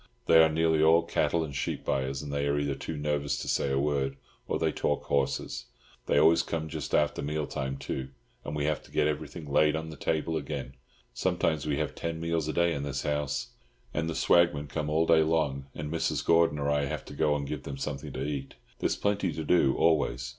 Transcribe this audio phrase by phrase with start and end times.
[0.25, 3.47] They are nearly all cattle and sheep buyers, and they are either too nervous to
[3.47, 5.65] say a word, or they talk horses.
[6.07, 8.09] They always come just after mealtime, too,
[8.43, 12.47] and we have to get everything laid on the table again—sometimes we have ten meals
[12.47, 13.49] a day in this house.
[13.93, 16.25] And the swagmen come all day long, and Mrs.
[16.25, 19.43] Gordon or I have to go and give them something to eat; there's plenty to
[19.43, 20.29] do, always.